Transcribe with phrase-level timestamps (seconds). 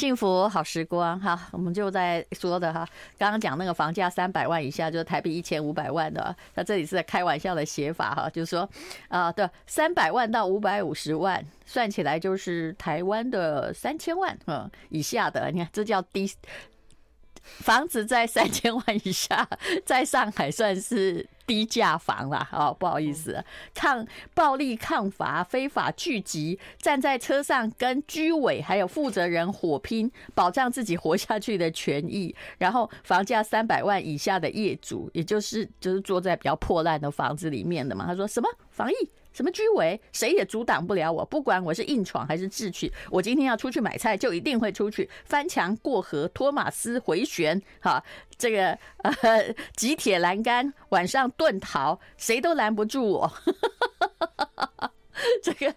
[0.00, 8.66] 幸福好时光哈，我们就在说的哈，刚刚讲那个房价三百万以下就是台币一千五百万的，那这里是在开玩笑的写法哈，就是说
[9.08, 16.32] 啊，对，三百万到五百五十万算起来就是台湾的三千万嗯以下的，你看这叫低。
[17.42, 19.46] 房子在三千万以下，
[19.84, 22.48] 在上海算是低价房啦。
[22.52, 23.44] 哦，不好意思，
[23.74, 32.32] 抗暴力、抗法、非法聚集，站在车上跟居委还有负责人火拼，保障自己活下去的权益。
[32.58, 38.06] 然后，房价三百万以下的业主，也就是就是坐在比较破烂的房子里面的嘛。
[38.06, 38.94] 他说什么防疫？
[39.40, 41.24] 什么居委，谁也阻挡不了我。
[41.24, 45.08] 不管我是硬闯还是智取，我今天要出去买菜，就一定会出去。
[45.24, 48.04] 翻墙过河，托马斯回旋，哈，
[48.36, 53.32] 这个呃，挤铁栏杆，晚上遁逃，谁都拦不住我。
[55.42, 55.74] 这个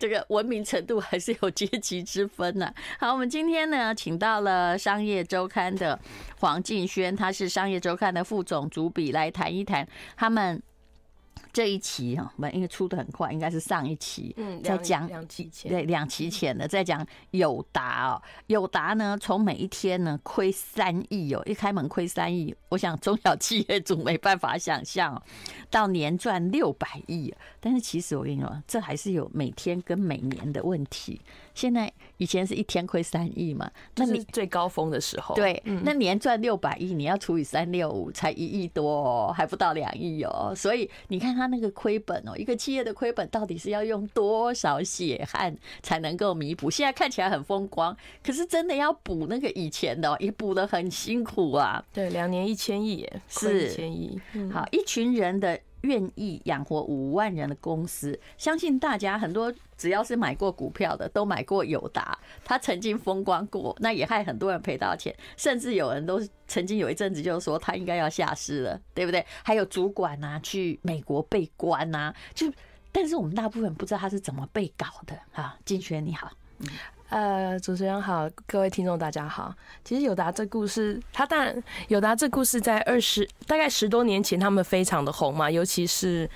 [0.00, 2.74] 这个文明程度还是有阶级之分呢。
[2.98, 5.96] 好，我们今天呢，请到了商业周刊的
[6.40, 9.86] 黄敬轩，他是商业周刊的副总主笔，来谈一谈
[10.16, 10.60] 他们。
[11.56, 25.22] 这一期哈，我们因为出的很快，应该是上一期，嗯，在讲两期前，对，两期前的在讲友达哦，友达呢，从每一天呢亏三亿哦，一开门亏三亿，我想中小企业主没办法想象，
[25.70, 31.22] 到年赚六百亿，但是其实我跟你说，这还是有每天跟每年的问题。
[31.56, 41.46] 现在以前是一天亏三亿嘛，那你最高峰的时候，对，那年赚六百亿，你要除以三六五，才一亿多哦，还不到两亿哦，所以你看他。
[41.46, 46.68] 那个亏本哦，一个企业的亏本到底是要用多少血汗才能够弥补？
[46.68, 51.80] 现在看起来很风光，可是真的要补那个以前的，也补得很辛苦啊。
[51.92, 54.20] 对，两年一千亿，是一千亿。
[54.52, 55.56] 好，一群人的
[55.86, 69.24] 愿意养活五万人的公司，相信大家很多只要是买过股票的，都买过友达，他曾经风光过，那也害很多人赔到钱，甚至有人都曾经有一阵子就说他应该要下市了，对不对？
[69.44, 72.52] 还有主管啊去美国被关啊，就
[72.90, 75.56] 但是我们大部分不知道他是怎么被搞的啊。
[75.64, 76.32] 金轩你好，
[77.08, 79.54] 呃，主持人好，各位听众大家好。
[79.84, 86.28] 其实友达这故事，他当然友达这故事在二十大概十多年前，他们非常的红嘛，尤其是。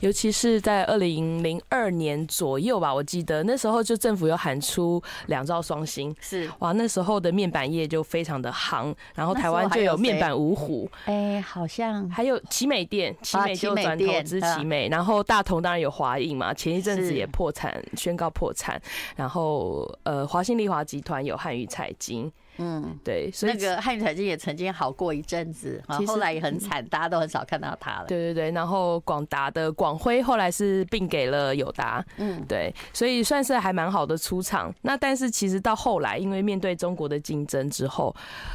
[0.00, 3.42] 尤其是在二零零二年左右吧，我记得。
[3.42, 6.50] 那时候就政府有喊出两兆双星，是。
[6.60, 18.80] 哇，那时候的面板业就非常的行，然后台湾就有面板五虎，哎，好像还有奇美店，奇美就转投资奇美，然后大同当然有华映嘛，前一阵子也破产，宣告破产，
[19.16, 22.30] 然后呃，华新丽华集团有汉语彩晶。
[22.58, 28.06] 嗯，对，所以那个汉语财经也曾经好过一阵子，后来也很惨，大家都很少看到他了。
[28.06, 34.72] 对对对，然后广达的广辉后来是并给了友达，嗯，对，所以算是还蛮好的出场。
[34.82, 38.14] 那但是其实到后来，因为面对中国的竞争之后，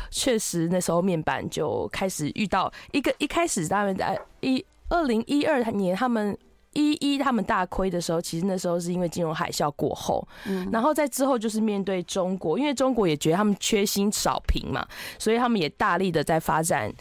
[0.10, 6.38] 确实那时候面板就开始遇到一个一开始他们在一二零一二年他们。
[6.74, 14.88] 一一他们大亏的时候，其实那时候是因为金融海啸过后，嗯，然后在之后就是面对中国，因为中国也觉得他们缺芯少屏嘛，
[15.18, 16.94] 所以他们也大力的在发展，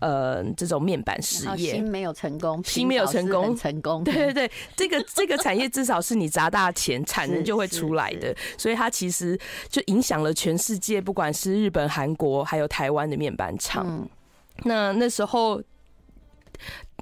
[0.00, 1.74] 呃，这种面板事业。
[1.74, 4.02] 芯没有成功，芯没有成功，成功。
[4.06, 9.36] 对对对，这个这个产业至少是你砸大钱，产能就会出来的，所以它其实
[9.68, 14.08] 就影响了全世界，不管是日本、韩国还有台湾的面板厂。
[14.62, 15.60] 那那时候。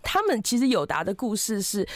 [0.04, 1.86] 他们其实友达的故事是，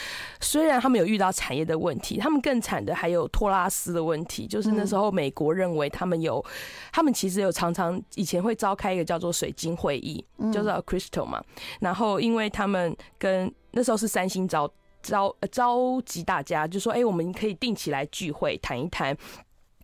[0.41, 6.43] 虽然他们有遇到产业的问题，他们更惨的还有托拉斯的问题，就是那时候美国认为他们有，
[6.91, 11.41] 他们其实有常常以前会召开一个叫做水晶会议，叫做 Crystal 嘛，
[11.79, 14.69] 然后因为他们跟那时候是三星召
[15.03, 19.15] 召召集大家，就说哎，我们可以定期来聚会谈一谈。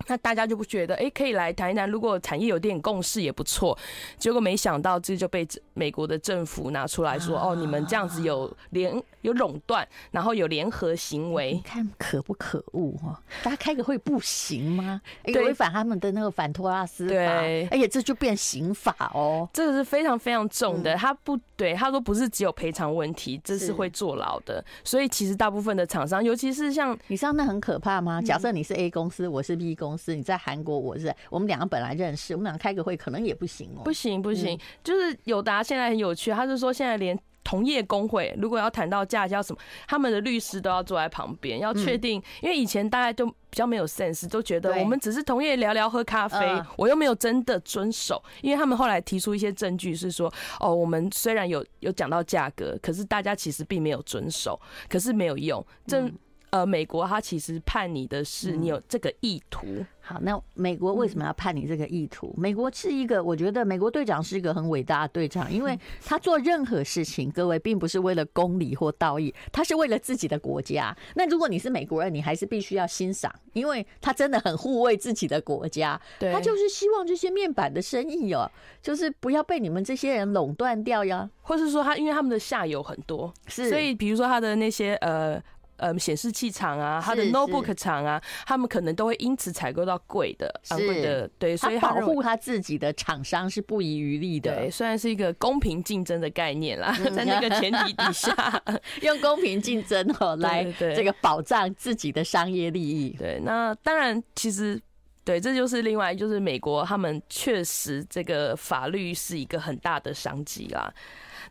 [0.08, 3.78] 那大家就不觉得，哎、欸，可以来谈一谈，如果产业有点共识也不错。
[4.18, 13.22] 结果没想到，这就被美国的政府拿出来说，哦，你们这样子有联有垄断，然后有联合行为，你看可不可恶哈？
[13.44, 15.02] 大家开个会不行吗？
[15.26, 20.96] 违反他们的那个反托拉斯法，对，而且这就变刑法哦，这个是非常非常重的。
[20.96, 24.64] 他不对，他说不是只有赔偿问题，这是会坐牢的。
[24.84, 28.22] 所以其实大部分的厂商，尤其是像你知道那很可怕吗？
[28.22, 29.86] 假设你是 A 公司，我是 B 公司。
[29.86, 54.60] 公司你在韩国，我是我们两个本来认识，我们俩开个会可能也不行哦，不行不行，就是友达现在很有趣，他是说现在连同业公会如果要谈到价交什么，他们的律师都要坐在旁边，要确定，因为以前大家都比较没有 sense，都觉得我们只是同业聊聊喝咖啡，我又没有真的遵守，因为他们后来提出一些证据是说，哦，我们虽然有有讲到价格，可是大家其实并没有遵守，
[54.90, 56.12] 可是没有用，这。
[56.56, 59.68] 呃，美国他其实判你的是你有这个意图。
[60.00, 62.34] 好，那美国为什么要判你这个意图？
[62.38, 70.96] 美国是一个，我觉得美国队长是一个很伟大的队长，因为 他做任何事情，各位并不是为了公理或道义，他是为了自己的国家。
[71.16, 76.00] 那如果你是美国人，你还是必须要欣赏，因为他真的很护卫自己的国家。
[76.20, 78.50] 对，他就是希望这些面板的生意哦，
[78.82, 85.44] 就是不要被你们这些人垄断掉呀，或是说他因为他们的下游很多，是，所以比如说他的那些呃。
[85.78, 94.56] 呃，显示器厂啊，它的 notebook 厂啊，他们可能都会因此采购到贵的、昂贵的，对，所以保护他自己的厂商是不遗余力的。
[94.56, 98.64] 对，虽然是一个公平竞争的概念啦，在那个前提底下，
[99.02, 103.10] 用公平竞争哦 来这个保障自己的商业利益。
[103.20, 104.82] 对，那当然，其实
[105.24, 110.94] 对，这就是另外就是美国他们确实这个法律是一个很大的商机啦。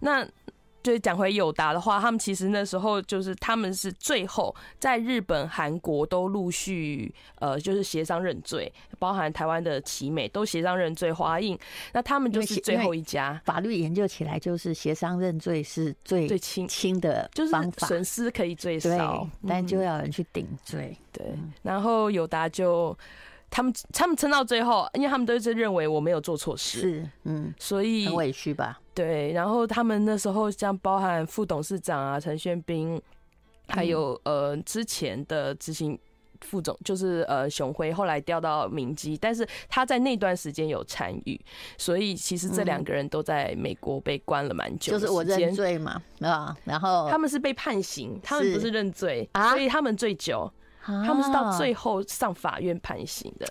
[0.01, 0.27] 那。
[0.85, 11.59] 就讲回友达的话，他们其实那时候就是他们是最后在日本、韩国都陆续呃就是协商认罪，包含台湾的奇美都协商认罪，华映
[11.95, 13.41] 那他们就是最后一家。
[13.47, 20.95] 法律研究起来就是协商认罪是最最轻轻的方法，损失可以最少，但就要有人去顶罪。
[21.11, 22.95] 对，然后友达就。
[23.55, 28.81] 他们他们撑到最后，因为他们都是认为我没有做错事，是嗯，所以很委屈吧？
[28.93, 33.01] 对，然后他们那时候像包含副董事长啊陈炫斌，
[33.69, 35.97] 还有呃之前的执行
[36.41, 41.41] 副总就是呃熊辉，后来调到明基，但是他在那段时间有参与，
[41.79, 50.53] 所以其实这两个人都在美国被关了蛮久，就是我认罪嘛啊，然后他们是被判刑，他们不是认罪，所以他们最久。
[50.87, 53.47] 他们是到最后上法院判刑的，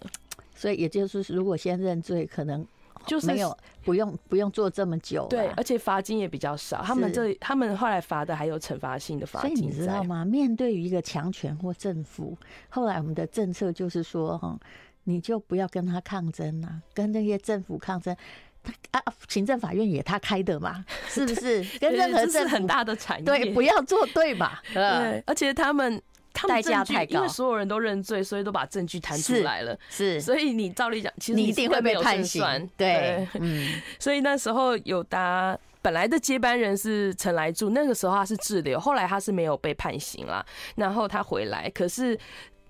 [0.56, 2.66] 所以也就是如果先认罪，可能
[3.06, 5.28] 就是没有不用不用做这么久。
[5.30, 6.82] 对，而且罚金也比较少。
[6.84, 9.58] 他们这他们后来罚的还有惩罚性的罚金。
[9.58, 10.24] 所以你知道吗？
[10.24, 12.38] 面对于一个强权或政府，
[12.70, 14.58] 后来我们的政策就是说，哈，
[15.06, 18.16] 你就不要跟他抗争啊，跟那些政府抗争。
[18.64, 21.62] 他啊，行政法院也他开的嘛，是不是？
[21.82, 24.60] 跟任何政府很大的产业， 对，不要作对嘛。
[24.74, 26.02] 对，而且他们。
[26.48, 29.78] 代价太高，因为所有人都认罪，所以都把证据摊出来了。
[29.90, 32.70] 是，所以你照理讲，其实你一定会被判刑。
[32.76, 33.82] 对，嗯。
[34.00, 40.46] 所以那时候有达本来的接班人是陈来柱，那个时候他是滞留，后来他是没有被判刑了，
[40.76, 42.18] 然后他回来，可是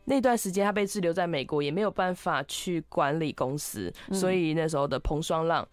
[0.06, 5.68] 那段时间他被滞留在美国，也没有办法去管理公司，所以那时候的彭双浪。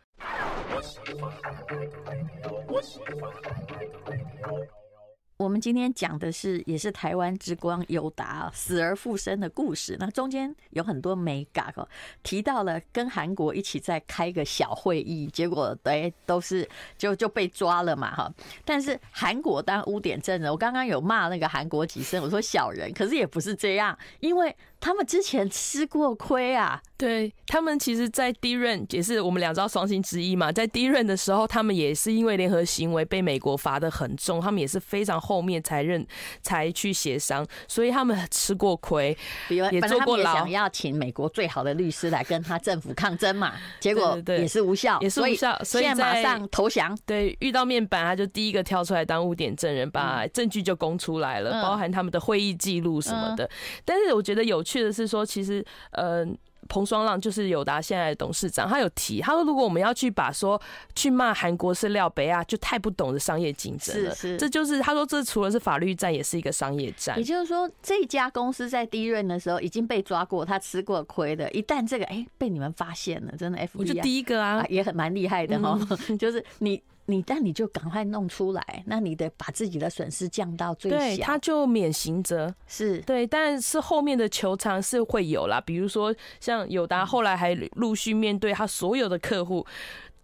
[5.40, 9.96] 我们今天讲的是，也是台湾之光友达死而复生的故事。
[9.98, 11.88] 那中间有很多美感哦，
[12.22, 18.30] 提到了跟韩国一起在开个小会议，结果哎都是就就被抓了嘛哈。
[18.66, 24.54] 但是韩国当污点证人，我刚刚有骂那个韩国几声，我说小人，可是也不是这样，因为。
[24.80, 36.06] 他们之前吃过亏啊，对，他们其实，在第一任也是我们两招双星之一嘛，在第一任的时候，他们也是因为联合行为被美国罚的很重，他们也是非常后面才认
[36.42, 39.16] 才去协商，所以他们吃过亏，
[39.48, 46.96] 也坐过牢，想要请美国最好的律师来跟他政府抗争嘛，结果也是无效，也是无效，所以现在马上投降。
[47.04, 53.48] 对，遇到面板，他就第一个跳出来当污点证人，把证据就供出来了，包含他们的会议记录什么的。
[53.84, 56.26] 但是我觉得有趣的是说，其实，呃，
[56.68, 60.60] 彭双浪就是友达现在的董事长，他有提，他说如果我们要去把说
[60.94, 64.14] 去骂韩国是廖北亚，就太不懂得商业竞争了。
[64.14, 67.18] 是是，这就是他说这除了是法律战，也是一个商业战。
[67.18, 71.50] 也就是说，这家公司在第一任的时候已经被抓过，他吃过亏的。
[71.52, 75.78] 一旦这个哎、欸、被你们发现了，真的 FBI 我就第一个啊，也很蛮厉害的哈，
[76.18, 76.80] 就是你。
[77.10, 89.66] 你但你就赶快弄出来，那你得把自己的损失降到最小，对，他就免刑责，是对，但是后面的球场是会有啦，比如说像友达后来还陆续面对他所有的客户。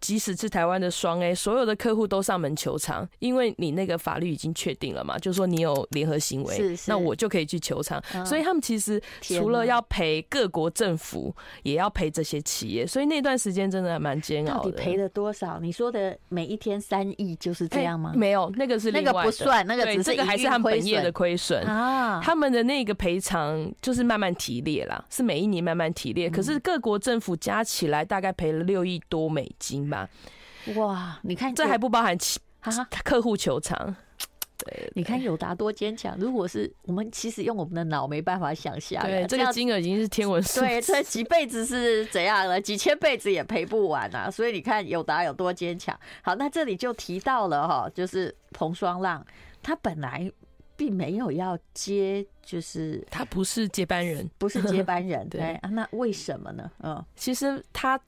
[0.01, 8.03] 即使是台湾的双 A，所有的客户都上门求偿，因为你那个法律已经确定了嘛，就是说你有联合行为，是是那我就可以去求偿。
[8.13, 12.87] 嗯、所以他们其实除了要赔各国政府，也要赔这些企业。
[12.87, 14.71] 所以那段时间真的蛮煎熬的。
[14.71, 15.59] 到底赔了多少？
[15.61, 18.13] 你说的每一天三亿就是这样吗？
[18.15, 22.21] 没有，那个是另外的，那个不算，那个只是这个还是他们本业的亏损啊。
[22.23, 26.29] 他们的那个赔偿就是慢慢提列啦，是每一年慢慢提列。
[26.29, 29.86] 可是各国政府加起来大概赔了六亿多美金。
[29.89, 30.09] 吧，
[30.75, 31.19] 哇！
[31.23, 32.41] 你看，这还不包含其
[33.05, 33.95] 客户球场。
[34.59, 36.17] 对，你看友达多坚强。
[36.19, 39.05] 如果是我们，其实用我们的脑没办法想象。
[39.05, 40.61] 对，这个金额已经是天文数。
[40.61, 42.59] 对，这几辈子是怎样了？
[42.59, 44.31] 几千辈子也赔不完啊！
[44.31, 45.97] 所以你看友达有多坚强。
[46.23, 49.25] 好，那这里就提到了哈，就是彭双浪，
[49.63, 50.33] 他本来
[50.75, 55.29] 并没有要接，就是他不是接班人，不是接班人。
[55.29, 56.71] 对啊，那为什么呢？
[56.83, 58.01] 嗯，其实他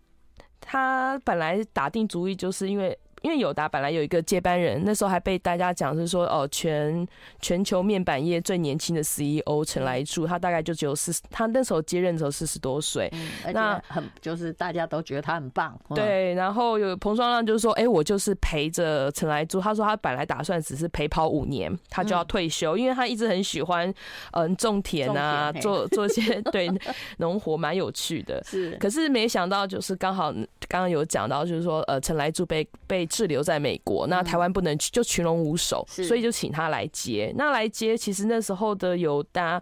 [0.60, 2.98] 他本来打定主意，就是因为。
[3.22, 7.06] 因为友达本来有一个接班人，那时候还被大家讲是说哦，全
[7.40, 15.76] 全球面板业最年轻的 CEO 陈来柱，他大概就只有四十，他那时候接任的时候四十多岁，嗯，那很就是大家都觉得他很棒。
[15.94, 23.92] 对，然后有彭双浪就是说，哎，我就是陪着陈来柱，他说他本来打算只是陪跑五年，他就要退休，因为他一直很喜欢
[24.32, 26.70] 嗯种田啊，做做一些 对
[27.16, 28.40] 农活蛮有趣的。
[28.44, 30.30] 是，可是没想到就是刚好
[30.68, 33.07] 刚刚有讲到，就是说呃陈来柱被被。
[33.08, 37.34] 滞留在美国，那台湾不能去，就群龙无首，所以就请他来接。
[37.36, 39.60] 那来接，其实那时候的友达，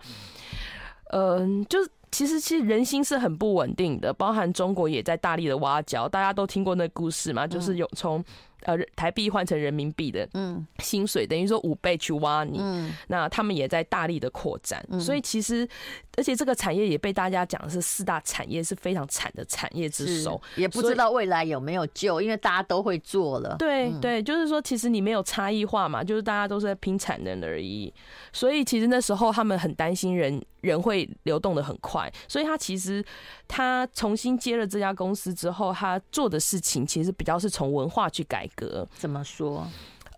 [1.13, 1.79] 嗯，就
[2.11, 6.09] 其实其实人心是很不稳定的，包含中国也在大力的挖角。
[6.09, 8.23] 大家都听过那故事嘛，就是有从。
[8.63, 15.69] 呃，台币换成人民币的，嗯，薪水等于说五倍去挖你，嗯，那他们也在大力的扩展，所以其实，
[16.17, 27.93] 而且这个产业也被大家讲的是四大产业是非常惨的产业之首，也不知道未来有没有救，因为大家都会做了，对对，就是说其实你没有差异化嘛，就是大家都是在拼产能而已，
[28.33, 33.05] 所以其实那时候他们很担心人人会流动的很快，所以他其实
[33.47, 38.87] 他重新接了这家公司之后，他做的事情其实比较是从文化去改革。
[38.97, 39.67] 怎么说？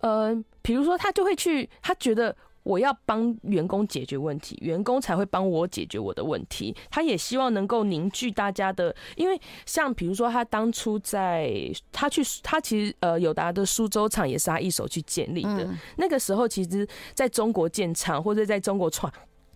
[0.01, 2.33] 呃，比如说，他就会去，他觉得
[2.69, 6.75] 我要帮员工解决问题，员工才会帮我解决我的问题。
[6.91, 11.51] 他也希望能够凝聚大家的，因为像比如说，他当初在
[11.91, 15.67] 他去，他其实呃，友达的苏州厂也是他一手去建立的。
[15.97, 19.11] 那个时候，其实在中国建厂或者在中国创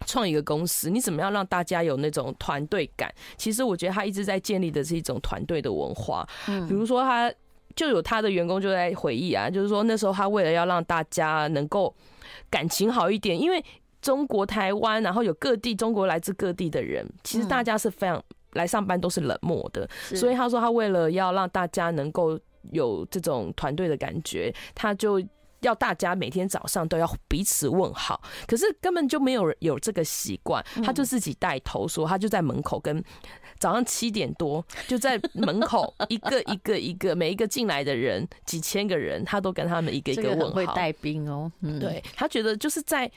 [0.08, 3.13] 创一个公司，你怎么样让大家有那种团队感？
[3.38, 6.27] 其实我觉得他一直在建立的是一种团队的文化。
[6.48, 7.32] 嗯，比如说他。
[7.75, 11.94] 就有他的员工就在回忆啊，就是说那时候他为了要让大家能够
[12.50, 13.63] 感情好一点，因为
[14.01, 22.39] 中国台湾，然后有各地中国来自各地的人，其实大家是非常来上班都是冷漠的，所以他说他为了要让大家能够
[22.72, 25.22] 有这种团队的感觉，他就。
[25.63, 33.03] 要大家每天早上都要彼此问好，可是根本就没有人有这个习惯，他就自己带头说，他就在门口跟
[33.58, 40.51] 早上七点多就在门口 一个一个一个每一个进来的人几千个人，他都跟他们一个一个问好。
[40.51, 43.12] 会带兵哦，对，他觉得就是在。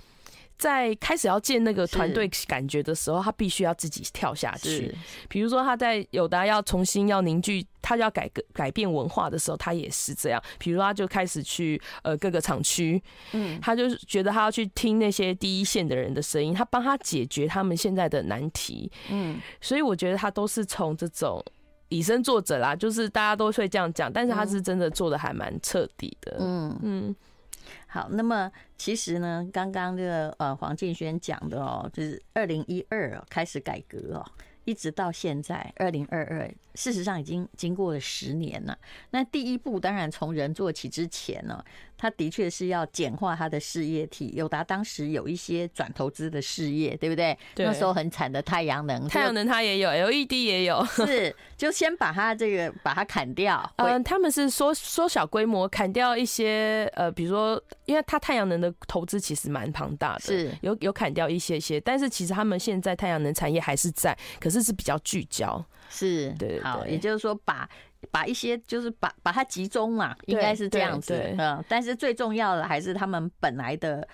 [0.58, 4.94] 在开始要建那个团队感觉的时候，他必须要自己跳下去。
[5.28, 10.42] 比如说他在友达要重新要凝聚，他要改革改变文化的时候，他也是这样。
[10.58, 19.38] 比如他就开始去呃各个厂区，嗯，他就觉得他要去听那些第一线的人的声音，他帮他解决他们现在的难题，嗯。
[19.60, 21.44] 所以我觉得他都是从这种
[21.90, 27.16] 以身作则啦，就是大家都会这样讲，但是他是真的做的还蛮彻底的，嗯嗯。
[27.96, 34.26] 好，那么其实呢，刚刚这个呃黄敬轩讲的哦，就是二零一二开始改革哦，
[34.66, 38.78] 一直到现在二零二二，事实上已经经过了十年了。
[39.12, 41.64] 那第一步当然从人做起之前呢。
[41.98, 47.36] 他的确是要简化他的事业体，友达当时有一些转投资的事业，对不对？
[47.54, 47.66] 對。
[47.66, 53.68] 那时候很惨的太阳能，太阳能它也有，LED 也有， 是就先把它这个把它砍掉。
[53.76, 67.68] 嗯、呃，他们是缩缩小规模，砍掉一些呃，比如说，因为它太阳能的投资其实蛮庞大的，是有有砍掉一些些，但是其实他们现在太阳能产业还是在，可是是比较聚焦，是对，好，也就是说把。
[68.10, 71.64] 把一些就是把把它集中嘛，应该是这样子，嗯。
[71.68, 74.06] 但是最重要的还是他们本来的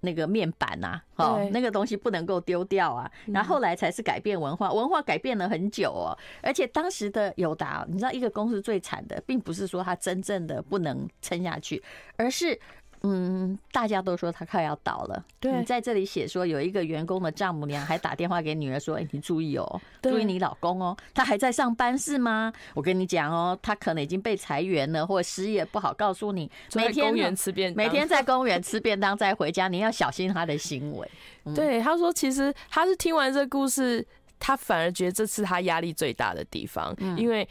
[0.00, 3.10] 那个面板呐，哦，那个东西不能够丢掉啊。
[3.26, 6.16] 然后后来才是改变文化，文化改变了很久哦。
[6.42, 11.82] 而且当时的友达，你知道，一个公司最惨的，并不是说它真正的不能撑下去，
[12.16, 12.58] 而是。
[13.06, 15.22] 嗯，大家都说他快要倒了。
[15.38, 22.50] 对，你在这里写说有一个员工的丈母娘还打电话给女儿说：“哎，你注意哦，注意你老公哦，他还在上班是吗？
[22.72, 26.50] 我跟你讲哦，他可能已经被裁员了或者失业，不好告诉你。
[26.74, 31.06] 每天公园吃便当，每天在公园吃便当再回家，你要小心他的行为。”
[31.54, 34.06] 对，他说其实他是听完这故事，
[34.38, 37.46] 他反而觉得这是他压力最大的地方，因为。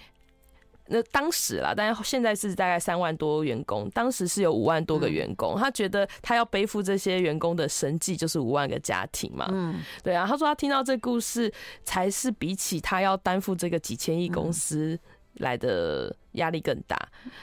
[0.87, 9.47] 那当时啦，但是现在是大概三万多员工，当时是有五万多个员工，他觉得他要背负这些员工的生计，就是五万个家庭嘛。
[9.51, 11.51] 嗯，对啊，他说他听到这故事，
[11.85, 14.99] 才是比起他要担负这个几千亿公司
[15.35, 16.97] 来的压力更大。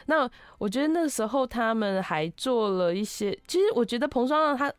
[0.04, 4.70] 那我觉得那时候他们还做了一些，其实我觉得彭双让他，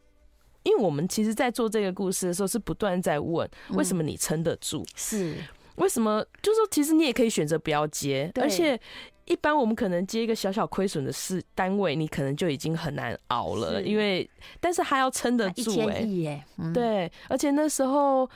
[0.61, 4.85] 因为我们其实在做这个故事的时候，是不断在问为什么你撑得住？
[4.95, 5.35] 是。
[5.75, 6.25] 为什么？
[6.41, 8.79] 就是说，其实你也可以选择不要接，而且
[9.25, 18.29] 一般我们可能接一个小小亏损的事单位，你可能就已经很难熬了，因为但是还要撑得住哎、对，而且那时候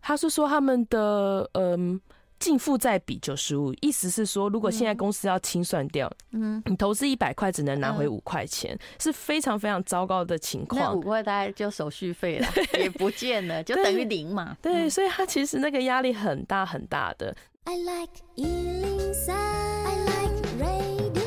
[0.00, 2.00] 他是说他们的嗯。
[2.38, 10.80] 净负债比九十五，意思是说，如果现在公司要清算掉，嗯，你投资一百块只能拿回五块钱，嗯，是非常非常糟糕的情况。
[10.80, 14.56] 那五块大概就手续费了， 也不见了，就等于零嘛。
[14.62, 17.36] 对，对，所以他其实那个压力很大很大的。
[17.64, 21.18] I like 103, I like radio.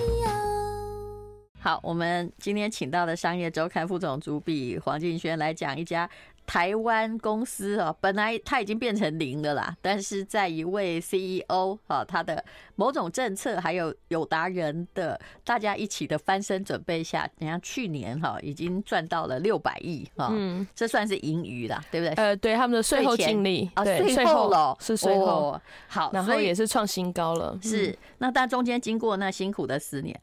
[1.59, 6.09] 好，我们今天请到的商业周刊副总主笔黄敬轩来讲一家
[6.45, 12.43] 台湾公司哦，本来它已经变成零的啦，但是在一位 CEO 哈，他的
[12.75, 22.13] 某种政策还有有达人的大家一起的翻身准备下，人家去年哈已经赚到了六百亿哈，嗯，这算是盈余啦，对不对？
[22.15, 27.97] 呃，对，他们的税后净利啊，税后了，是税后，哦，好，然后也是创新高了，是。
[28.17, 30.19] 那但中间经过那辛苦的十年。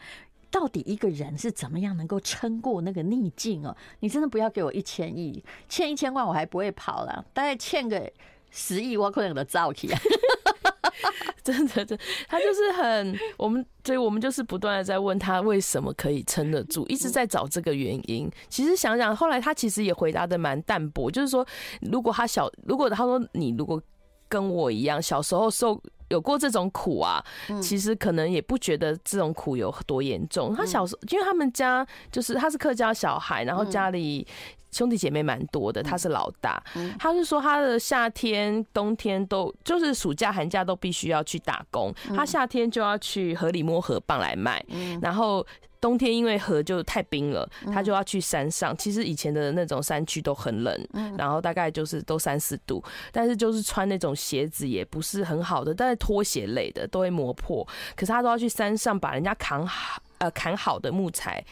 [0.50, 3.76] 到底一个人是怎么样能够撑过那个逆境哦？
[4.00, 8.10] 你真的不要给我一千亿，欠一千万我还不会跑了，大概欠个
[8.50, 9.98] 十亿我可能都造起来！
[11.44, 18.30] 真的，真他就是很我们，所以我们就是不断的在问他为什么可以撑得住，一直在找这个原因。
[18.48, 21.46] 其实想想，后来他其实也回答的蛮淡薄，就是说，
[21.80, 23.80] 如果他小，如果他说你如果
[24.28, 25.80] 跟我一样，小时候受。
[26.08, 27.24] 有过这种苦啊，
[27.62, 30.54] 其实可能也不觉得这种苦有多严重。
[30.54, 34.26] 他小时候，因为他们家就是他是客家小孩，然后家里
[34.70, 36.62] 兄弟姐妹蛮多的，他是老大。
[36.98, 41.94] 他是说他的夏天、冬天都就是暑假、寒假都必须要去打工。
[42.16, 44.64] 他夏天就要去河里摸河蚌来卖，
[45.00, 45.46] 然后。
[45.80, 48.76] 冬天因为河就太冰了，他就要去山上。
[48.76, 52.82] 其实以前的那种山区都很冷，然后大概就是都三四度，
[53.12, 57.66] 但是就是穿那种鞋子也不是很好的，但是拖鞋类的都会磨破。
[57.94, 61.44] 可是他都要去山上把人家砍好呃砍好的木材，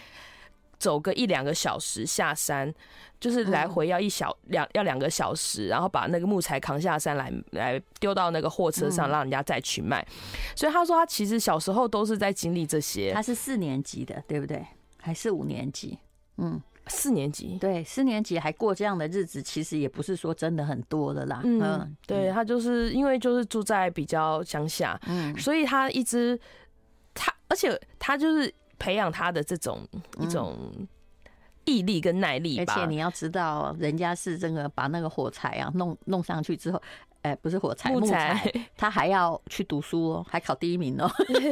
[0.78, 2.74] 走个一两个小时下山。
[3.18, 10.06] 就是来回要一小两要两个小时，然后把那个木材扛下山来，来丢到那个货车上，让人家再去卖。
[10.54, 13.14] 所以他说他其实小时候都是在经历这些。
[13.14, 14.62] 他是四年级的，对不对？
[15.00, 15.98] 还是五年级？
[16.36, 17.56] 嗯，四年级。
[17.58, 21.40] 对，四年级还过这样的日子，其实也不是说真的很多的啦。
[21.42, 26.38] 嗯，对他就是因为就是住在比较乡下，嗯，所以他一直
[27.14, 29.86] 他，而且他就是培养他的这种
[30.20, 30.56] 一种。
[31.68, 36.80] 毅力跟耐力，而且你要知道，人家是这个把那个火柴啊弄弄上去之后，
[37.22, 38.40] 哎，不是火柴木材，
[38.76, 41.10] 他还要去读书哦，还考第一名哦。
[41.26, 41.50] 对，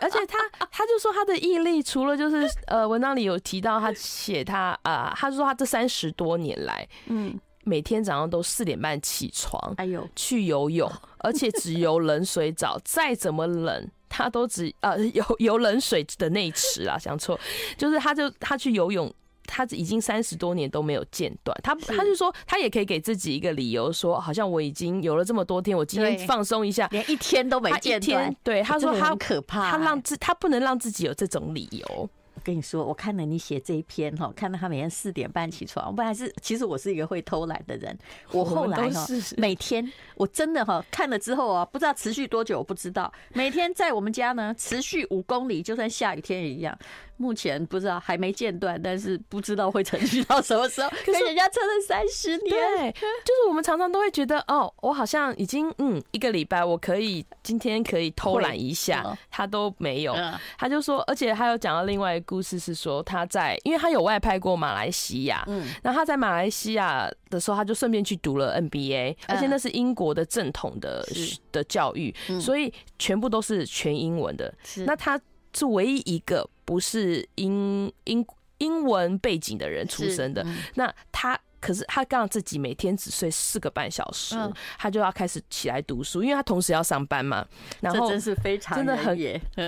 [0.00, 0.38] 而且他
[0.70, 13.86] 他就说他的毅力，除了就是呃文章里有提到他写他啊，他说他这三十多年来，嗯，每天早上都四点半起床，哎呦，去游泳，而且只游冷水澡，再怎么冷。
[14.12, 17.40] 他都只呃 游游冷水的那一池啊，想错，
[17.76, 19.12] 就是他就他去游泳。
[19.44, 28.34] 他已经三十多年都没有间断，他他就说他也可以给自己一个理由，说好像我已经游了这么多天，我今天放松一下，连一天都没间断。
[28.44, 32.08] 对，他说他可怕，他让自他不能让自己有这种理由。
[32.42, 37.96] 我跟你说，我看了你写这一篇哈，看到他每天四点半起床，我本来是其实我是一个会偷懒的人，
[38.32, 43.12] 我后来哈每天我真的哈看了之后啊，不知道持续多久，我不知道。
[43.32, 46.76] 每天在我们家呢持续五公里，就算下雨天也一样。
[47.22, 50.90] 目前不知道还没间断，但是不知道会持续到什么时候。
[51.06, 60.16] 可是人家撑了三十年，对，就是我们常常都会觉得，哦，我好像已经嗯一个礼拜，我可以今天可以偷懒一下，他都没有。
[60.58, 71.06] 他就说，而且他有讲到另外一个故事，是说他在，因为他有外派过马来西亚，嗯，然后他在马来西亚的时候，他就顺便去读了 NBA，而且那是英国的正统的
[71.52, 74.52] 的教育，所以全部都是全英文的。
[74.64, 75.20] 是那他
[75.54, 76.48] 是唯一一个。
[76.64, 78.24] 不是英英
[78.58, 84.36] 英文背景的人出生的，那他可是他刚好自己每天只睡四个半小时，
[84.78, 87.46] 他就要开始起来读书，因为他同时要上班嘛。
[87.80, 89.16] 然后真是非常真的很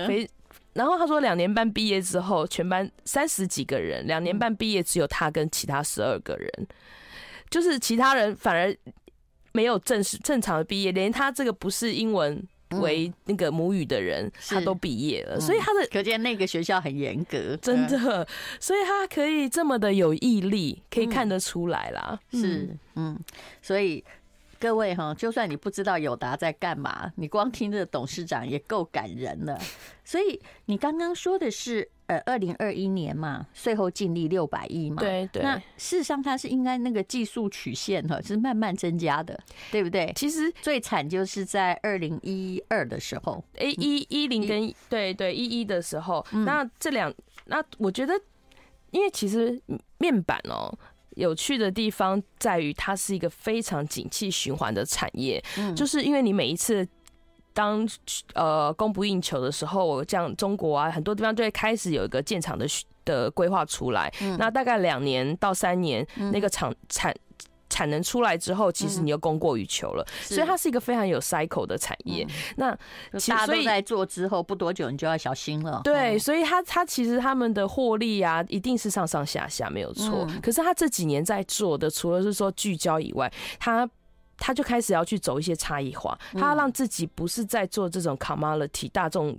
[0.07, 0.29] 非。
[0.73, 6.67] 然后他说，两年半毕业之后，全班三十几个人，两年半毕业只有他跟其他十二个人，
[7.49, 8.75] 就是其他人反而
[9.53, 12.45] 没有正式正常的毕业，连他这个不是英文。
[12.71, 18.27] 为那个母语的人，他都毕业了，所以他的可见那个学校很严格，真的，
[18.59, 22.19] 所以他可以这么的有毅力，可以看得出来啦。
[22.31, 23.17] 是，嗯，
[23.61, 24.03] 所以
[24.59, 29.59] 各位哈，就算你不知道友达在干嘛，你光听这个董事长也够感人了。
[30.03, 35.41] 所以你刚刚说的是，呃，二零二一年嘛，税后净利六百亿嘛，对对。
[35.41, 39.39] 那事实上它是应该那个技术曲线哈是慢慢增加的，
[39.71, 40.11] 对不对？
[40.15, 47.13] 其实最惨就是在二零一二的时候，哎，一一零跟对对一一的时候，那这两
[47.45, 48.13] 那我觉得，
[48.91, 49.61] 因为其实
[49.97, 50.77] 面板哦。
[51.15, 55.41] 有趣的地方在于，它是一个非常景气循环的产业。
[55.57, 56.85] 嗯，就是因为你每一次
[57.55, 57.89] 当
[58.35, 62.67] 呃供不应求的时候，像中国啊，很多地方就会开始有一个建厂的
[63.03, 64.13] 的规划出来。
[64.21, 67.11] 嗯，那大概两年到三年，那个厂产。
[67.67, 72.25] 产能出来之后，其实你又供过于求了，所以它是一个非常有 cycle 的产业。
[72.57, 72.71] 那
[73.11, 75.81] 大家都在做之后，不多久你就要小心了。
[75.83, 80.25] 对，所以它它其实他们的获利啊，一定是上上下下没有错。
[80.43, 83.89] 可是他这几年在做的，除了是说聚焦以外，他
[84.37, 89.37] 他就开始要去走一些差异化，他要让自己不是在做这种 commodity 大众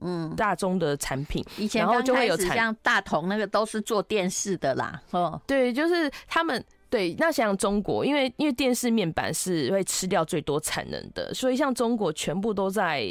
[0.00, 1.44] 嗯大众的产品。
[1.58, 6.64] 以前然后就会有像大同那个都是做电视的啦，哦，对，就是他们。
[6.92, 13.02] 对，那像中国，因为因为电视面板是会吃掉最多产能的，所以像中国全部都在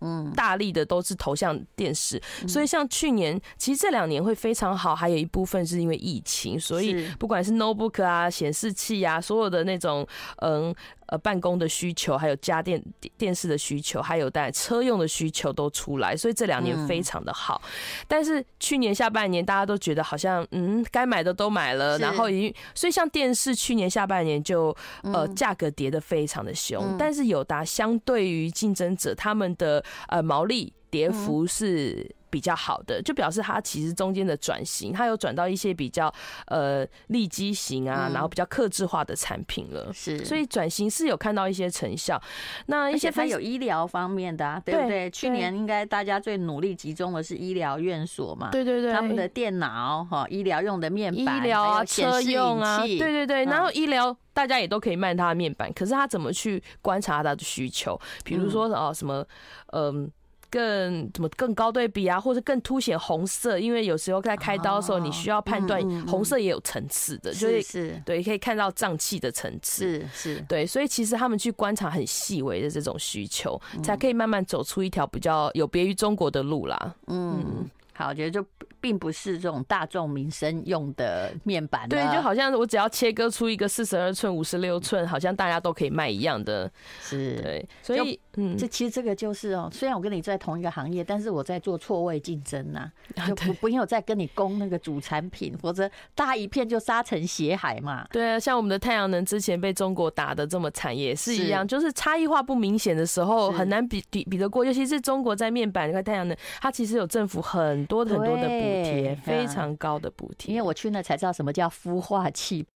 [0.00, 0.32] 嗯。
[0.36, 10.06] 大力的都是投向电视，所以像去年其实这两年会非常好，还有一部分是因为疫情，所以不管是 notebook 啊、显示器啊，所有的那种
[10.38, 10.74] 嗯。
[11.10, 12.78] 呃，办公的需求，还有家电
[13.16, 17.62] 电视的需求，还有带车用的需求都出来，所以这两年非常的好。
[18.06, 32.17] 但是去年下半年大家都觉得好像，嗯，该买的都买了，然后已经，所以像电视去年下半年就呃价格跌得非常的凶，但是友达相对于竞争者，他们的呃毛利跌幅是。
[32.30, 36.12] 比较好的，就表示它其实中间的转型，它有转到一些比较
[36.46, 39.92] 呃利基型啊，然后比较克制化的产品了。
[39.92, 42.20] 是，所以转型是有看到一些成效。
[42.66, 45.10] 那一些它有医疗方面的，啊，对不对？
[45.10, 48.50] 去年应该大家最努力集中的是医疗院所嘛？
[48.50, 53.44] 对对对，他们的电脑哈，医疗用的面板，医疗啊，车用啊，对对对。
[53.44, 57.98] 然后医疗大家也都可以卖它的面板，可是他怎么去观察它的需求？
[58.24, 59.24] 比如说哦，什么
[59.72, 60.10] 嗯。
[60.50, 63.58] 更怎么更高对比啊，或者更凸显红色？
[63.58, 76.94] 因为有时候在开刀的时候，你需要判断红色也有层次的，就是是对，可以看到脏器的层次，是是，对，所以其实他们去观察很细微的这种需求，才可以慢慢走出一条比较有别于中国的路啦。
[77.06, 77.68] 嗯。
[77.94, 78.46] 好，我觉得就
[78.80, 81.88] 并不是这种大众民生用的面板。
[81.88, 86.70] 对，就好像我只要切割出一个四十二寸、五十六寸，好像大家都可以卖一样的。
[87.00, 92.88] 是，对，所以，嗯，这其实这个就是哦，虽然我跟你在同一个行业，但是我在做错位竞争呐，
[93.26, 98.06] 就不不用在跟你攻那个主产品，否则大一片就杀成血海嘛。
[98.12, 104.64] 对啊，像我们的太阳能之前被中国打的这么惨，也是一样，就是差异化不明显的时候，很难比比比得过。
[104.64, 107.88] 尤其是中国在面板和太阳能，它其实有政府很。
[107.88, 110.54] 多很多的补贴，非常高的补贴。
[110.54, 112.66] 因为我去那才知道什么叫孵化器。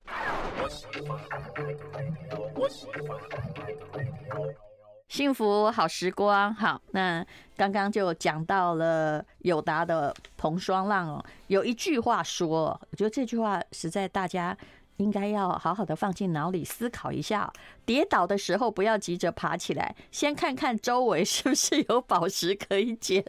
[5.12, 7.22] 幸福好时光，好，那
[7.54, 14.56] 刚刚就讲到了友达的彭双浪哦，有一句话说，我觉得这句话实在大家
[14.96, 17.52] 应该要好好的放进脑里思考一下。
[17.84, 23.22] 跌倒的时候不要急着爬起来，先看看周围是不是有宝石可以捡。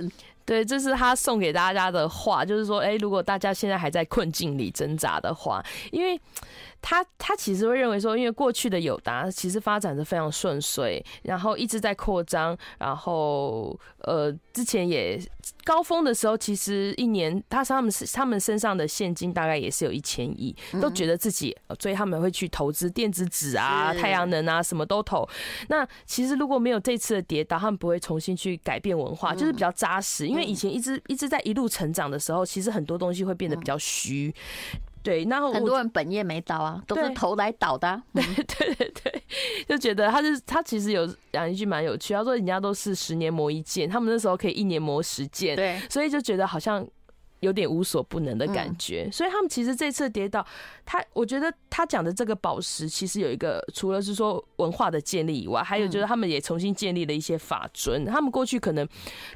[0.45, 6.19] 对，这是他送给大家的话，就是说，哎，如果大家现在还在困境里挣扎的话，因为
[6.81, 15.17] 他他其实会认为说，因为过去的友达其实发展的非常顺遂，然后一直在扩张，然后呃，之前也
[15.63, 25.27] 高峰的时候，其实一年他他们他们身上的现金大概也是有一千亿，都觉得自己，所以他们会去投资电子纸啊、太阳能啊，什么都投。
[25.69, 30.27] 那其实如果没有这次的跌倒，他们不会重新去改变文化，就是比较扎实。
[30.27, 34.33] 因为以前一直一直在一路成长的时候，其实很多东西会变得比较虚。
[35.03, 38.01] 对，然后很多人本业没倒啊，都是投来倒的。
[38.13, 39.23] 对对对对，
[39.67, 45.55] 就觉得他是他其实有讲一句蛮有趣，他说人家都是十年磨一剑，他们那时候可以一年磨十剑。
[45.55, 46.87] 对，所以就觉得好像。
[47.39, 50.47] 有点无所不能的感觉，所以他们其实这次跌倒，
[50.85, 58.05] 他我觉得他讲的这个宝石，其实有一个除了是说文化的建立以外，还有就是他们也重新建立了一些法尊。
[58.05, 58.87] 他们过去可能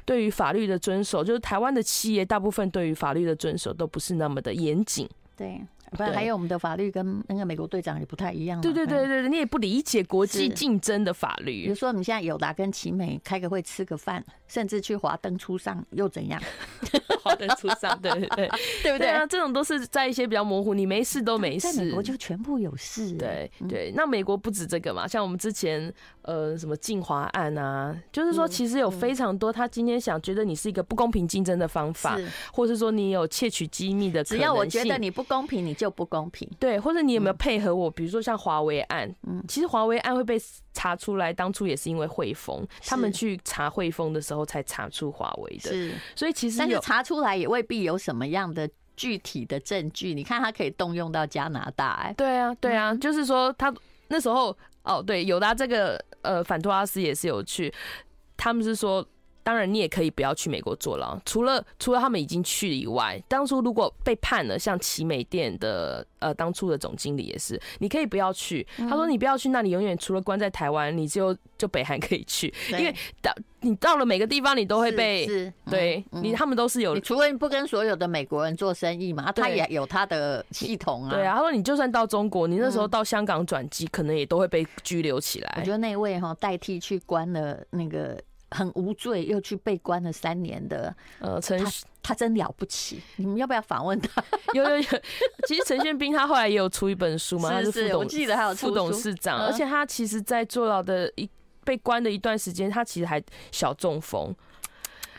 [0.06, 5.06] 对于法律的遵守，就是台湾的企业大部分对于法律的遵守都不是那么的严谨。
[5.38, 8.60] 对，不然还有我们的法律跟那个美国队长也不太一样。
[8.60, 11.64] 对对对对对，你也不理解国际竞争的法律。
[11.64, 16.40] 比如说，你现在友达跟奇美开个会，吃个饭，甚至去华灯初上又怎样？
[17.22, 18.50] 华灯初上，对对对，
[18.82, 19.26] 对不对啊？
[19.26, 21.72] 这种都是在一些比较模糊，你没事都没事。
[21.72, 23.12] 在美国就全部有事。
[23.12, 32.18] 对对，那美国不止这个嘛，像我们之前呃什么进华案啊，就是说其实有非常多，他今天想觉得你是一个不公平竞争的方法，
[32.52, 36.46] 或是说你有窃取机密的只要我觉得你不公平，你就不公平。
[36.58, 37.88] 对，或者你有没有配合我？
[37.88, 40.36] 比如说像华为案，嗯，其实华为案会被
[40.74, 45.70] 查出来，当初也是因为汇丰，他们去查汇丰的时候才查出华为的。
[45.70, 50.12] 是，所以其实但是查出来也未必有什么样的具体的证据。
[50.12, 53.72] 你看，他可以动用到加拿大，哎，对啊，对啊，就是说他
[54.08, 57.72] 那时候哦，对，友达这个呃反托拉斯也是有去，
[58.36, 59.06] 他们是说。
[59.48, 61.18] 当然，你也可以不要去美国坐牢。
[61.24, 68.66] 除了除了他们已经去以外，当初如果被判了，像奇美店的呃当初的总经理也是，你可以不要去。
[68.76, 75.26] 他说你不要去那里，永远除了关在台湾，你就就北韩可以去，因为到你到了每个地方，你都会被
[75.70, 76.94] 对你他们都是有。
[76.94, 81.10] 你除了不跟所有的美国人做生意嘛，他也有他的系统啊。
[81.10, 85.54] 对啊，他说你就算到中国，你那时候到香港转机，可能也都会被拘留起来。
[85.56, 88.20] 我觉得那位哈代替去关了那个。
[88.50, 91.70] 很无罪，又去被关了三年的，呃，陈他，
[92.02, 93.00] 他真了不起。
[93.16, 94.22] 你们要不要访问他？
[94.54, 94.82] 有有有。
[95.46, 101.28] 其实陈宪斌他后来也有出一本书嘛，是是，他是副董，我记得还有副董事长，而且他其实，在坐牢的一
[101.64, 104.34] 被关的一段时间，他其实还小中风。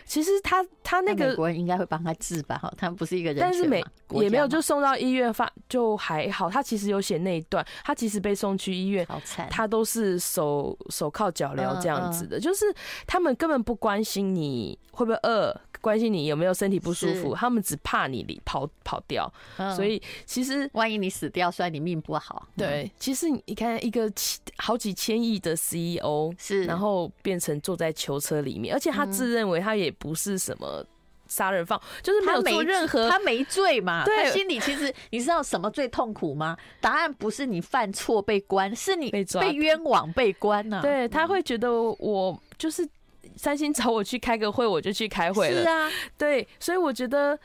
[0.10, 2.58] 其实他他那个美国人应该会帮他治吧？
[2.58, 6.50] 哈，他们不是一个人，但是没也没有就送到医院发就还好。
[6.50, 12.66] 他其实有写那一段，他其实被送去医院，好惨，他都是手手铐脚镣这样子的，就是
[13.06, 15.56] 他们根本不关心你会不会饿。
[15.82, 19.32] 关心你有没有身体不舒服，他们只怕你离跑跑掉，
[19.74, 22.46] 所以其实万一你死掉，算你命不好。
[22.58, 24.12] 对，其实你看一个
[24.58, 30.84] 好几千亿的 CEO 是，然后变成坐在囚车里面，而且他自认为他也不是什么
[31.28, 34.04] 杀人犯，就是没有做任何，他没罪嘛。
[34.04, 36.58] 他心里其实你知道什么最痛苦吗？
[36.82, 40.80] 答案不是你犯错被关，是你被冤枉被关呐。
[40.82, 42.90] 对，他会觉得我就是。
[43.36, 45.62] 三星找我去开个会，我就去开会了。
[45.62, 47.40] 是啊，对，所以我觉得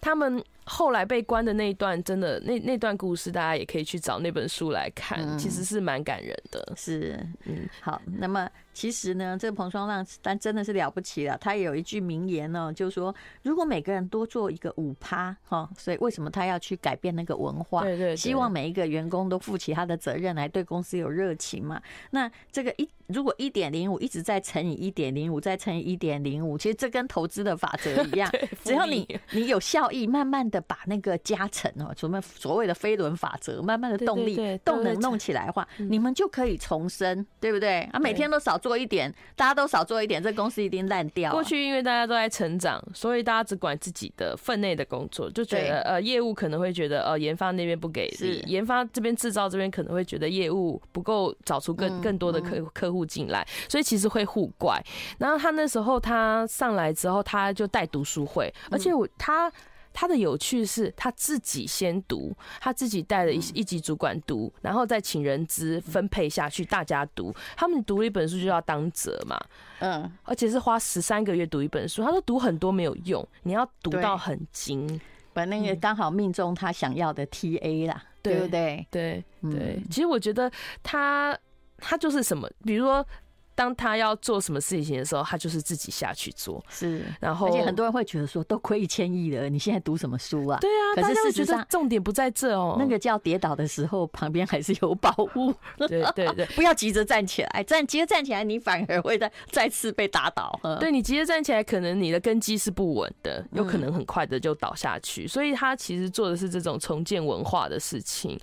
[0.00, 6.72] 他们后来被关的那一段，真的那那段故事，大家也可以去找那本书来看，其实是蛮感人的。
[6.76, 8.48] 是，嗯，好，那么。
[8.72, 11.36] 其实呢，这个彭双浪但真的是了不起了。
[11.38, 17.82] 他也有一句名言呢，就是说，如果每个人多做一个五趴哈，所以为什么他要去改变那个文化？
[17.82, 21.82] 对对，希望每一个员工都负起他的责任来，对公司有热情嘛。
[22.12, 28.30] 那这个一如果一点零五一直在乘以一点零五，再乘以一点零五，其实这跟投资的法则一样，
[28.64, 37.80] 只要你你有效益，慢慢的把那个加成哦，什么所谓的飞轮法则，慢慢的动力动能弄起来的话，你们就可以重生，对不对？
[37.92, 38.61] 啊，每天都少。
[38.62, 41.32] 做一点，大家都少做一点，这公司一定烂掉。
[41.32, 54.80] 过去因为大家都在成长，所以大家只管自己的分内的工作，就觉得呃业务可能会觉得呃研发那边不给力，研发这边制造这边可能会觉得业务不够找出更更多的客客户进来，所以其实会互怪。
[55.18, 59.52] 然后他那时候他上来之后，他就带读书会，而且我他。
[59.92, 67.34] 他的有趣是，他自己先读，他自己带了一一级主管读，然后再请人资分配下去，大家读。
[67.56, 69.40] 他们读了一本书就要当责嘛，
[69.80, 72.02] 嗯，而且是花十三个月读一本书。
[72.02, 75.00] 他说读很多没有用，你要读到很精，
[75.32, 78.86] 把那个刚好命中他想要的 TA 啦，对不对？
[78.90, 80.50] 对对，其实我觉得
[80.82, 81.38] 他
[81.78, 83.06] 他就是什么，比如说。
[83.54, 86.64] 当他要做什么事情的时候，他就是自己下去做。
[86.68, 90.58] 是，然后而且很多人会觉得说，都亏一千亿了，你现在读什么书啊？
[90.60, 92.76] 对啊，可是事实上重点不在这哦。
[92.78, 95.52] 那个叫跌倒的时候，旁边还是有宝物。
[95.86, 100.58] 对对对，不要急着站起来，站急着站起来，你反而会再再次被打倒。
[100.80, 105.26] 对，你急着站起来，可能你的根基是不稳的，有可能很快的就倒下去。
[105.26, 108.38] 所以他其实做的是这种重建文化的事情。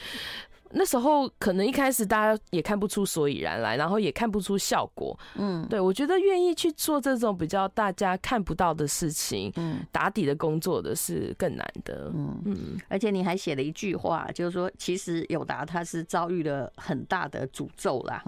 [0.71, 5.17] 那时候可能一开始大家也看不出所以然来，然后也看不出效果。
[5.35, 12.11] 嗯，对，我觉得愿意去做这种比较大家看不到的事情，嗯，打底的工作的是更难的。
[12.13, 18.23] 嗯嗯，而且你还写了一句话，就是说其实友达他是遭遇了很大的诅咒啦，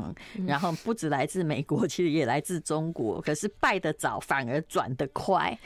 [0.47, 3.21] 然后不止来自美国，其实也来自中国。
[3.21, 5.57] 可是败得早，反而转得快。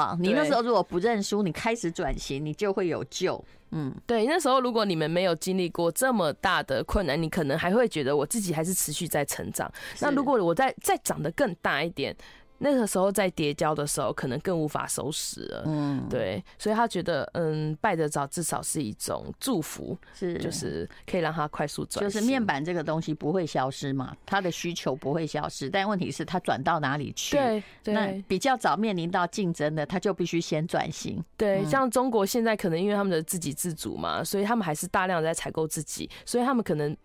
[0.00, 3.42] 啊，你那时候如果不认输，你开始转型，你就会有救。
[3.70, 9.68] 嗯，对，那时候如果你们没有经历过这么大的困难，你可能还会觉得我自己还是持续在成长。
[10.00, 12.14] 那如果我再再长得更大一点，
[12.58, 15.64] 那个时候在叠交的时候，可能更无法收拾了。
[15.66, 22.02] 嗯，对，所以他觉得，嗯，拜得早至少是一种祝福，是就是可以让他快速转。
[22.02, 27.36] 就是面板这个东西不会消失嘛，他的需求不会消失，但问题是他转到哪里去？
[27.36, 31.22] 对，对，那比较早面临到竞争的，他就必须先转型。
[31.36, 36.96] 对，像中国现在可能因为他们的自给自足嘛，所以他们还是大量在采购自己，所以他们可能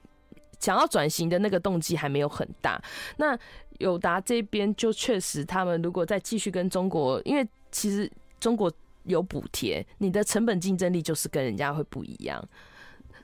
[0.59, 2.81] 想要转型的那个动机还没有很大。
[3.17, 3.37] 那
[3.79, 8.71] 友达这边就确实，他们如果再继续跟中国，因为其实中国
[9.03, 12.47] 有补贴，你的成本竞争力就是跟人家会不一样。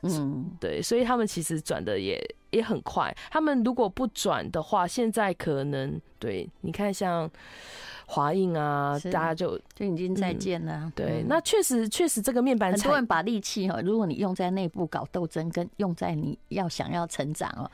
[0.02, 2.20] 嗯，对，所以他们其实转的也
[2.52, 3.16] 也很快。
[3.32, 7.30] 他们如果不转的话，现在可能对，你看像
[8.06, 10.82] 华映啊，大家就就已经再见了。
[10.84, 17.70] 嗯、对，那确实确实这个面板很多人把力气哈，如果你用在内部搞斗争，跟用在你要想要成长哦，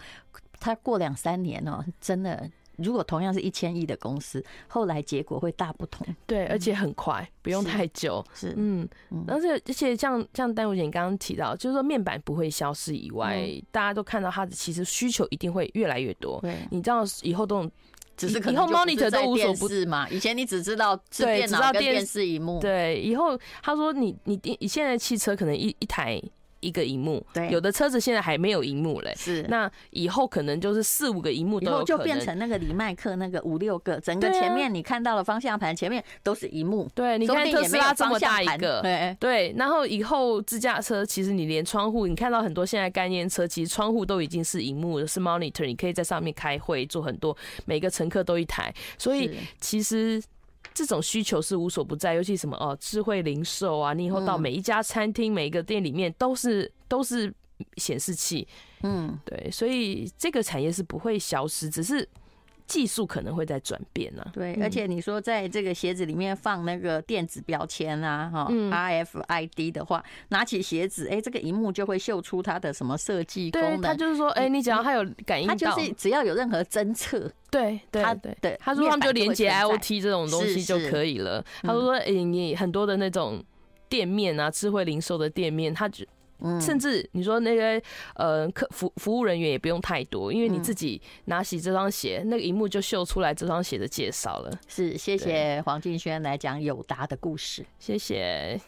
[0.59, 2.49] 他过两三年哦，真的。
[2.77, 6.05] 如果同样是一千亿的公司，后来结果会大不同。
[6.25, 8.23] 对，而且很快，不用太久。
[8.33, 8.87] 是，嗯，
[9.27, 16.39] 而且而且像像丹如姐你刚刚提到，就是说面板不会消失以外，大家都看到它的其实需求一定会越来越多。
[16.41, 17.69] 对，你知道以后都
[18.17, 20.09] 只是以后 monitor 都无所不是嘛？
[20.09, 22.59] 以前你只知道是电脑跟电视荧幕。
[22.59, 26.21] 对，以后他说你你你现在汽车可能一一台。
[26.61, 29.13] 一个荧幕，对，有的车子现在还没有荧幕嘞。
[29.17, 36.89] 是，那以后可能就是四五个荧幕都有可能，就变成那个李麦克那个五六个，整个前面你看到了方向盘，前面都是荧幕。
[36.95, 39.53] 对，你看特斯拉这么大一个，对对。
[39.57, 50.21] 然后以后自驾车，其实你连窗户，你看到很多现在概念车，其实窗户都已经是荧幕，是 monitor，你可以在上面开会，做很多，每个乘客都一台，所以其实。
[50.73, 57.33] 这种需求是无所不在，尤其什么哦，智慧零售啊，你以后到每一家餐厅、每一个店里面都是都是
[57.77, 58.47] 显示器，
[58.83, 62.07] 嗯，对，所以这个产业是不会消失，只是。
[62.71, 73.81] 技术可能会在转变呢，对，而且你说在这个鞋子里面放那个电子标签啊，哈，RFID 的话，拿起鞋子，哎，这个荧幕就会秀出它的什么设计功能。
[73.81, 81.43] 它就是说，哎，你只要它有感应到，它就是只要有任何侦测，对，对，对，对，他说他们就连接 IoT 这种东西就可以了。
[81.63, 83.43] 他说，哎，你很多的那种
[83.89, 85.89] 店面啊，智慧零售的店面，它
[86.41, 86.59] 就。
[86.59, 87.81] 甚至你说那个
[88.15, 94.51] 呃客服服务人员也不用太多，因为你自己拿起这双鞋，那个荧幕就秀出来这双鞋的介绍了。
[94.67, 98.59] 是，谢谢黄敬轩来讲友达的故事，谢谢。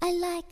[0.00, 0.48] I like